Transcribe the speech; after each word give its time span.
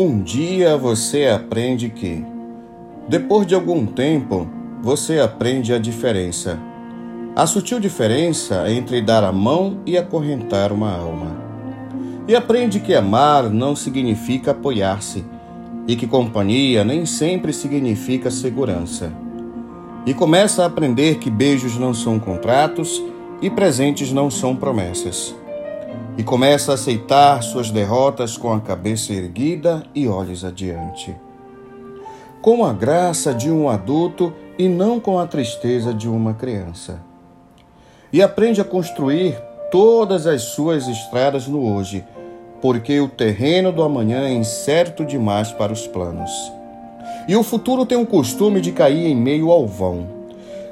Um 0.00 0.22
dia 0.22 0.76
você 0.76 1.26
aprende 1.26 1.88
que, 1.88 2.24
depois 3.08 3.44
de 3.44 3.56
algum 3.56 3.84
tempo, 3.84 4.48
você 4.80 5.18
aprende 5.18 5.74
a 5.74 5.78
diferença. 5.80 6.56
A 7.34 7.44
sutil 7.48 7.80
diferença 7.80 8.70
entre 8.70 9.02
dar 9.02 9.24
a 9.24 9.32
mão 9.32 9.80
e 9.84 9.98
acorrentar 9.98 10.72
uma 10.72 10.96
alma. 10.96 11.36
E 12.28 12.36
aprende 12.36 12.78
que 12.78 12.94
amar 12.94 13.50
não 13.50 13.74
significa 13.74 14.52
apoiar-se, 14.52 15.24
e 15.88 15.96
que 15.96 16.06
companhia 16.06 16.84
nem 16.84 17.04
sempre 17.04 17.52
significa 17.52 18.30
segurança. 18.30 19.12
E 20.06 20.14
começa 20.14 20.62
a 20.62 20.66
aprender 20.66 21.16
que 21.16 21.28
beijos 21.28 21.76
não 21.76 21.92
são 21.92 22.20
contratos 22.20 23.02
e 23.42 23.50
presentes 23.50 24.12
não 24.12 24.30
são 24.30 24.54
promessas 24.54 25.34
e 26.18 26.24
começa 26.24 26.72
a 26.72 26.74
aceitar 26.74 27.40
suas 27.44 27.70
derrotas 27.70 28.36
com 28.36 28.52
a 28.52 28.60
cabeça 28.60 29.12
erguida 29.12 29.84
e 29.94 30.08
olhos 30.08 30.44
adiante. 30.44 31.14
Com 32.42 32.64
a 32.64 32.72
graça 32.72 33.32
de 33.32 33.48
um 33.48 33.68
adulto 33.68 34.34
e 34.58 34.68
não 34.68 34.98
com 34.98 35.20
a 35.20 35.28
tristeza 35.28 35.94
de 35.94 36.08
uma 36.08 36.34
criança. 36.34 37.00
E 38.12 38.20
aprende 38.20 38.60
a 38.60 38.64
construir 38.64 39.40
todas 39.70 40.26
as 40.26 40.42
suas 40.42 40.88
estradas 40.88 41.46
no 41.46 41.72
hoje, 41.72 42.04
porque 42.60 42.98
o 42.98 43.08
terreno 43.08 43.70
do 43.70 43.84
amanhã 43.84 44.22
é 44.22 44.32
incerto 44.32 45.04
demais 45.04 45.52
para 45.52 45.72
os 45.72 45.86
planos. 45.86 46.32
E 47.28 47.36
o 47.36 47.44
futuro 47.44 47.86
tem 47.86 47.96
o 47.96 48.06
costume 48.06 48.60
de 48.60 48.72
cair 48.72 49.06
em 49.06 49.14
meio 49.14 49.52
ao 49.52 49.68
vão 49.68 50.17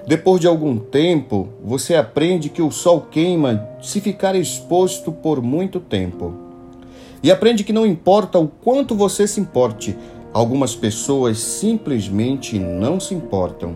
depois 0.06 0.40
de 0.40 0.46
algum 0.46 0.78
tempo, 0.78 1.48
você 1.64 1.96
aprende 1.96 2.48
que 2.48 2.62
o 2.62 2.70
sol 2.70 3.08
queima 3.10 3.68
se 3.82 4.00
ficar 4.00 4.36
exposto 4.36 5.10
por 5.10 5.42
muito 5.42 5.80
tempo. 5.80 6.32
E 7.20 7.30
aprende 7.30 7.64
que 7.64 7.72
não 7.72 7.84
importa 7.84 8.38
o 8.38 8.46
quanto 8.46 8.94
você 8.94 9.26
se 9.26 9.40
importe, 9.40 9.96
algumas 10.32 10.76
pessoas 10.76 11.38
simplesmente 11.38 12.56
não 12.56 13.00
se 13.00 13.14
importam. 13.14 13.74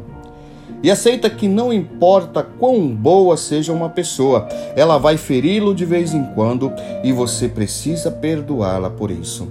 E 0.84 0.90
aceita 0.90 1.28
que 1.28 1.48
não 1.48 1.72
importa 1.72 2.44
quão 2.44 2.94
boa 2.94 3.36
seja 3.36 3.72
uma 3.72 3.88
pessoa, 3.88 4.48
ela 4.76 4.98
vai 4.98 5.16
feri-lo 5.16 5.74
de 5.74 5.84
vez 5.84 6.14
em 6.14 6.22
quando 6.32 6.72
e 7.02 7.12
você 7.12 7.48
precisa 7.48 8.08
perdoá-la 8.08 8.88
por 8.88 9.10
isso. 9.10 9.48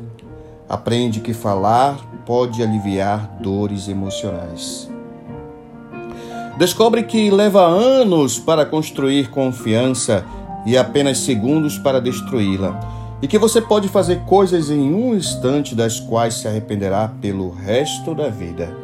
Aprende 0.67 1.19
que 1.19 1.33
falar 1.33 1.97
pode 2.25 2.63
aliviar 2.63 3.37
dores 3.41 3.89
emocionais. 3.89 4.88
Descobre 6.59 7.03
que 7.03 7.31
leva 7.31 7.65
anos 7.65 8.37
para 8.37 8.65
construir 8.65 9.29
confiança 9.29 10.25
e 10.65 10.77
apenas 10.77 11.19
segundos 11.19 11.77
para 11.77 12.01
destruí-la, 12.01 12.77
e 13.21 13.29
que 13.29 13.37
você 13.37 13.61
pode 13.61 13.87
fazer 13.87 14.25
coisas 14.25 14.69
em 14.69 14.93
um 14.93 15.15
instante 15.15 15.73
das 15.73 16.01
quais 16.01 16.33
se 16.33 16.49
arrependerá 16.49 17.09
pelo 17.21 17.49
resto 17.49 18.13
da 18.13 18.27
vida. 18.27 18.75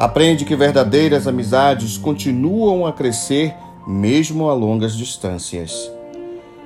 Aprende 0.00 0.44
que 0.44 0.56
verdadeiras 0.56 1.28
amizades 1.28 1.96
continuam 1.96 2.84
a 2.84 2.92
crescer 2.92 3.54
mesmo 3.86 4.50
a 4.50 4.52
longas 4.52 4.96
distâncias. 4.96 5.88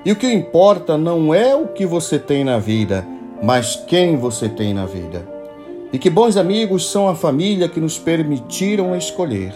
E 0.07 0.11
o 0.11 0.17
que 0.17 0.33
importa 0.33 0.97
não 0.97 1.35
é 1.35 1.55
o 1.55 1.69
que 1.69 1.85
você 1.85 2.19
tem 2.19 2.45
na 2.45 2.59
vida, 2.59 3.07
mas 3.43 3.77
quem 3.87 4.17
você 4.17 4.49
tem 4.49 4.73
na 4.73 4.87
vida 4.87 5.40
e 5.93 5.99
que 5.99 6.09
bons 6.09 6.37
amigos 6.37 6.91
são 6.91 7.09
a 7.09 7.15
família 7.15 7.69
que 7.69 7.81
nos 7.81 7.99
permitiram 7.99 8.97
escolher. 8.97 9.53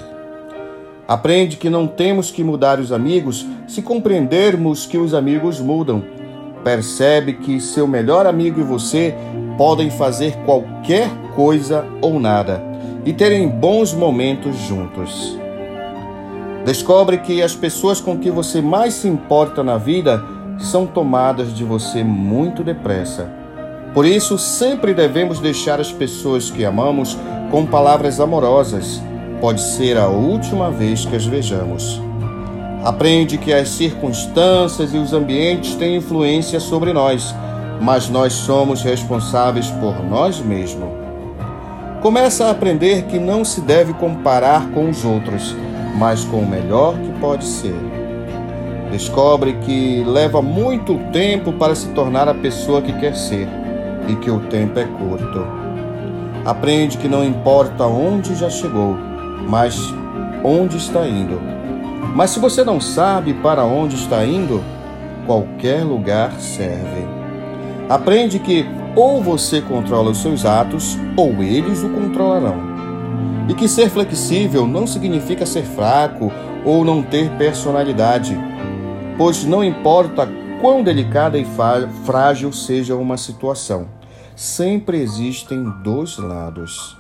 Aprende 1.07 1.57
que 1.57 1.69
não 1.69 1.87
temos 1.87 2.31
que 2.31 2.43
mudar 2.43 2.81
os 2.81 2.91
amigos 2.91 3.47
se 3.69 3.83
compreendermos 3.83 4.87
que 4.87 4.99
os 4.99 5.15
amigos 5.15 5.61
mudam. 5.61 6.03
Percebe 6.65 7.35
que 7.35 7.61
seu 7.61 7.87
melhor 7.87 8.27
amigo 8.27 8.59
e 8.59 8.65
você 8.65 9.15
podem 9.59 9.91
fazer 9.91 10.35
qualquer 10.45 11.11
coisa 11.35 11.85
ou 12.01 12.19
nada 12.19 12.63
e 13.05 13.13
terem 13.13 13.47
bons 13.49 13.93
momentos 13.93 14.57
juntos. 14.61 15.39
Descobre 16.65 17.19
que 17.19 17.43
as 17.43 17.55
pessoas 17.55 18.01
com 18.01 18.19
que 18.19 18.31
você 18.31 18.63
mais 18.63 18.95
se 18.95 19.07
importa 19.07 19.63
na 19.63 19.77
vida 19.77 20.25
são 20.59 20.87
tomadas 20.87 21.55
de 21.55 21.63
você 21.63 22.03
muito 22.03 22.65
depressa 22.65 23.44
por 23.95 24.05
isso, 24.05 24.37
sempre 24.37 24.93
devemos 24.93 25.39
deixar 25.39 25.81
as 25.81 25.93
pessoas 25.93 26.51
que 26.51 26.65
amamos 26.65 27.17
com 27.53 27.65
palavras 27.65 28.19
amorosas. 28.19 29.01
Pode 29.41 29.61
ser 29.61 29.97
a 29.97 30.09
última 30.09 30.69
vez 30.69 31.05
que 31.05 31.15
as 31.15 31.25
vejamos. 31.25 32.03
Aprende 32.83 33.39
que 33.39 33.53
as 33.53 33.69
circunstâncias 33.69 34.93
e 34.93 34.97
os 34.97 35.13
ambientes 35.13 35.77
têm 35.77 35.97
influência 35.97 36.59
sobre 36.59 36.93
nós, 36.93 37.33
mas 37.81 38.09
nós 38.09 38.33
somos 38.33 38.83
responsáveis 38.83 39.71
por 39.71 40.05
nós 40.05 40.41
mesmos. 40.41 40.89
Começa 42.03 42.47
a 42.47 42.51
aprender 42.51 43.05
que 43.05 43.19
não 43.19 43.45
se 43.45 43.61
deve 43.61 43.95
comparar 43.95 44.71
com 44.71 44.91
os 44.91 45.05
outros, 45.05 45.55
mas 45.97 46.25
com 46.25 46.39
o 46.39 46.51
melhor 46.51 46.95
que 46.99 47.21
pode 47.21 47.45
ser. 47.45 47.77
Descobre 48.91 49.53
que 49.65 50.03
leva 50.05 50.43
muito 50.43 50.99
tempo 51.13 51.53
para 51.53 51.77
se 51.77 51.89
tornar 51.91 52.29
a 52.29 52.35
pessoa 52.35 52.83
que 52.83 52.93
quer 52.95 53.15
ser 53.15 53.49
e 54.09 54.17
que 54.17 54.31
o 54.31 54.41
tempo 54.41 54.79
é 54.79 54.85
curto. 54.85 55.47
Aprende 56.45 56.99
que 56.99 57.09
não 57.09 57.25
importa 57.25 57.85
onde 57.87 58.35
já 58.35 58.51
chegou, 58.51 58.97
mas 59.49 59.79
onde 60.43 60.77
está 60.77 61.07
indo. 61.07 61.41
Mas 62.15 62.31
se 62.31 62.39
você 62.39 62.63
não 62.63 62.81
sabe 62.81 63.33
para 63.35 63.65
onde 63.65 63.97
está 63.97 64.25
indo, 64.25 64.63
qualquer 65.27 65.85
lugar 65.85 66.33
serve. 66.39 67.07
Aprende 67.89 68.39
que 68.39 68.67
ou 68.95 69.23
você 69.23 69.61
controla 69.61 70.11
os 70.11 70.19
seus 70.19 70.45
atos, 70.45 70.97
ou 71.17 71.43
eles 71.43 71.83
o 71.83 71.89
controlarão. 71.91 72.75
E 73.49 73.55
que 73.55 73.69
ser 73.69 73.91
flexível 73.91 74.67
não 74.67 74.87
significa 74.87 75.45
ser 75.45 75.65
fraco 75.65 76.33
ou 76.65 76.85
não 76.85 77.03
ter 77.03 77.29
personalidade, 77.33 78.39
pois 79.19 79.45
não 79.45 79.63
importa 79.63 80.29
quão 80.65 80.83
delicada 80.83 81.37
e 81.37 81.47
frágil 82.07 82.51
seja 82.51 82.97
uma 82.97 83.19
situação, 83.19 83.87
sempre 84.35 84.99
existem 84.99 85.63
dois 85.83 86.17
lados. 86.17 86.97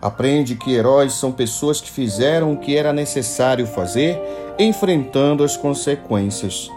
Aprende 0.00 0.54
que 0.54 0.72
heróis 0.72 1.14
são 1.14 1.32
pessoas 1.32 1.80
que 1.80 1.90
fizeram 1.90 2.52
o 2.52 2.56
que 2.56 2.76
era 2.76 2.92
necessário 2.92 3.66
fazer, 3.66 4.22
enfrentando 4.56 5.42
as 5.42 5.56
consequências. 5.56 6.68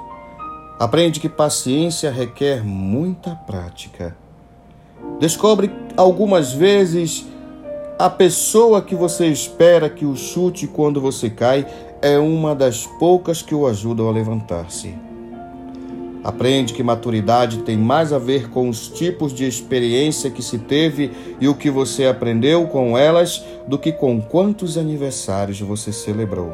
Aprende 0.80 1.20
que 1.20 1.30
paciência 1.30 2.10
requer 2.10 2.66
muita 2.66 3.36
prática. 3.36 4.18
Descobre 5.20 5.72
algumas 5.96 6.52
vezes 6.52 7.28
a 8.00 8.10
pessoa 8.10 8.82
que 8.82 8.96
você 8.96 9.28
espera 9.28 9.92
que 9.92 10.08
o 10.08 10.16
chute 10.16 10.66
quando 10.66 11.00
você 11.00 11.30
cai 11.30 11.68
é 12.02 12.18
uma 12.18 12.56
das 12.56 12.88
poucas 12.88 13.44
que 13.44 13.54
o 13.54 13.68
ajudam 13.68 14.10
a 14.10 14.12
levantar-se. 14.12 15.07
Aprende 16.24 16.74
que 16.74 16.84
maturidade 16.84 17.60
tem 17.60 17.78
mais 17.78 18.12
a 18.12 18.20
ver 18.20 18.50
com 18.50 18.68
os 18.68 18.90
tipos 18.90 19.34
de 19.34 19.48
experiência 19.48 20.30
que 20.30 20.42
se 20.42 20.58
teve 20.58 21.12
e 21.40 21.48
o 21.48 21.56
que 21.56 21.70
você 21.70 22.06
aprendeu 22.06 22.68
com 22.68 22.98
elas 22.98 23.44
do 23.68 23.78
que 23.78 23.92
com 23.92 24.20
quantos 24.20 24.78
aniversários 24.78 25.60
você 25.62 25.92
celebrou. 25.92 26.52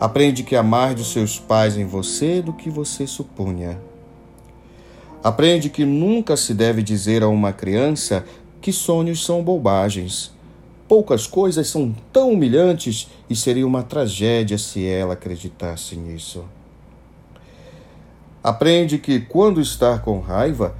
Aprende 0.00 0.42
que 0.42 0.56
há 0.56 0.62
mais 0.62 0.94
dos 0.94 1.12
seus 1.12 1.38
pais 1.38 1.76
em 1.76 1.84
você 1.84 2.40
do 2.42 2.52
que 2.52 2.70
você 2.70 3.06
supunha. 3.06 3.78
Aprende 5.22 5.68
que 5.68 5.84
nunca 5.84 6.36
se 6.36 6.52
deve 6.52 6.82
dizer 6.82 7.22
a 7.22 7.28
uma 7.28 7.52
criança 7.52 8.24
que 8.60 8.72
sonhos 8.72 9.24
são 9.24 9.42
bobagens. 9.42 10.32
Poucas 10.88 11.26
coisas 11.26 11.68
são 11.68 11.94
tão 12.12 12.32
humilhantes 12.32 13.08
e 13.30 13.36
seria 13.36 13.66
uma 13.66 13.82
tragédia 13.82 14.58
se 14.58 14.84
ela 14.84 15.14
acreditasse 15.14 15.94
nisso. 15.96 16.44
Aprende 18.42 18.98
que 18.98 19.20
quando 19.20 19.60
estar 19.60 20.02
com 20.02 20.18
raiva, 20.18 20.74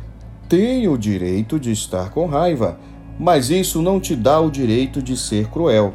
tem 0.49 0.88
o 0.88 0.99
direito 0.99 1.61
de 1.61 1.70
estar 1.70 2.11
com 2.11 2.26
raiva, 2.26 2.79
mas 3.19 3.50
isso 3.50 3.81
não 3.81 4.00
te 4.00 4.17
dá 4.17 4.41
o 4.41 4.50
direito 4.50 5.00
de 5.00 5.17
ser 5.17 5.49
cruel. 5.49 5.94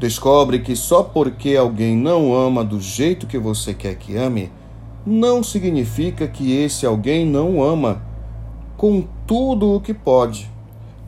Descobre 0.00 0.58
que 0.58 0.74
só 0.74 1.02
porque 1.02 1.56
alguém 1.56 1.96
não 1.96 2.34
ama 2.34 2.64
do 2.64 2.80
jeito 2.80 3.26
que 3.26 3.38
você 3.38 3.72
quer 3.72 3.94
que 3.96 4.16
ame, 4.16 4.50
não 5.06 5.42
significa 5.42 6.26
que 6.26 6.52
esse 6.52 6.84
alguém 6.84 7.24
não 7.24 7.62
ama 7.62 8.02
com 8.76 9.04
tudo 9.26 9.74
o 9.74 9.80
que 9.80 9.94
pode, 9.94 10.50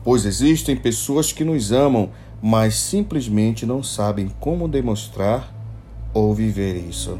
pois 0.03 0.25
existem 0.25 0.75
pessoas 0.75 1.33
que 1.33 1.43
nos 1.43 1.71
amam, 1.71 2.11
mas 2.41 2.75
simplesmente 2.75 3.65
não 3.65 3.83
sabem 3.83 4.31
como 4.39 4.67
demonstrar 4.67 5.53
ou 6.13 6.33
viver 6.33 6.75
isso. 6.77 7.17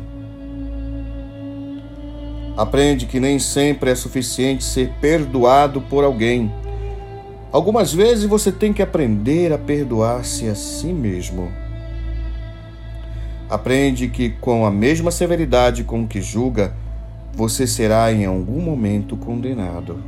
Aprende 2.56 3.08
que 3.08 3.20
nem 3.20 3.40
sempre 3.40 3.90
é 3.90 3.96
suficiente 3.96 4.64
ser 4.64 4.92
perdoado 5.02 5.82
por 5.82 6.04
alguém. 6.04 6.54
Algumas 7.52 7.92
vezes 7.92 8.26
você 8.26 8.52
tem 8.52 8.72
que 8.72 8.82
aprender 8.82 9.52
a 9.52 9.58
perdoar-se 9.58 10.48
a 10.48 10.54
si 10.54 10.94
mesmo. 10.94 11.52
Aprende 13.50 14.08
que, 14.08 14.30
com 14.30 14.68
a 14.68 14.72
mesma 14.72 15.10
severidade 15.10 15.84
com 15.84 16.08
que 16.08 16.22
julga, 16.22 16.76
você 17.34 17.66
será 17.66 18.12
em 18.14 18.26
algum 18.26 18.62
momento 18.62 19.18
condenado. 19.18 20.04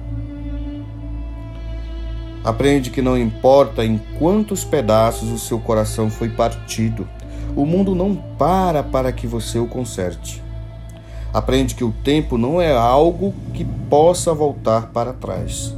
Aprende 2.43 2.91
que 2.91 3.01
não 3.01 3.17
importa 3.17 3.83
em 3.83 3.99
quantos 4.19 4.63
pedaços 4.63 5.31
o 5.31 5.39
seu 5.39 5.59
coração 5.59 6.11
foi 6.11 6.29
partido, 6.29 7.07
o 7.55 7.65
mundo 7.65 7.95
não 7.95 8.15
para 8.37 8.83
para 8.83 9.11
que 9.11 9.25
você 9.25 9.57
o 9.57 9.65
conserte. 9.65 10.44
Aprende 11.35 11.75
que 11.75 11.83
o 11.83 11.91
tempo 11.91 12.37
não 12.37 12.61
é 12.61 12.71
algo 12.71 13.33
que 13.53 13.65
possa 13.89 14.33
voltar 14.33 14.93
para 14.93 15.11
trás. 15.11 15.75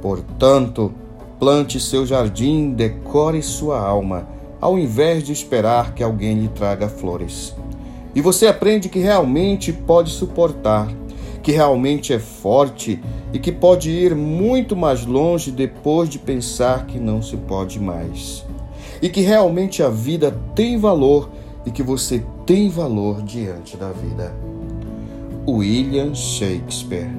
Portanto, 0.00 0.92
plante 1.36 1.80
seu 1.80 2.06
jardim, 2.06 2.72
decore 2.72 3.42
sua 3.42 3.80
alma, 3.80 4.28
ao 4.60 4.78
invés 4.78 5.24
de 5.24 5.32
esperar 5.32 5.94
que 5.94 6.02
alguém 6.04 6.34
lhe 6.38 6.46
traga 6.46 6.88
flores. 6.88 7.56
E 8.14 8.20
você 8.20 8.46
aprende 8.46 8.88
que 8.88 9.00
realmente 9.00 9.72
pode 9.72 10.10
suportar, 10.10 10.86
que 11.42 11.50
realmente 11.50 12.12
é 12.12 12.20
forte 12.20 13.02
e 13.32 13.40
que 13.40 13.50
pode 13.50 13.90
ir 13.90 14.14
muito 14.14 14.76
mais 14.76 15.04
longe 15.04 15.50
depois 15.50 16.08
de 16.08 16.20
pensar 16.20 16.86
que 16.86 17.00
não 17.00 17.20
se 17.20 17.36
pode 17.36 17.80
mais. 17.80 18.46
E 19.02 19.08
que 19.08 19.22
realmente 19.22 19.82
a 19.82 19.88
vida 19.88 20.32
tem 20.54 20.78
valor 20.78 21.30
e 21.66 21.72
que 21.72 21.82
você 21.82 22.22
tem 22.46 22.68
valor 22.68 23.22
diante 23.22 23.76
da 23.76 23.90
vida. 23.90 24.32
William 25.48 26.14
Shakespeare 26.14 27.10